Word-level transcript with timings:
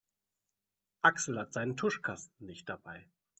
Axel 1.03 1.37
hat 1.37 1.53
seinen 1.53 1.77
Tuschkasten 1.77 2.47
nicht 2.47 2.67
dabei. 2.67 3.07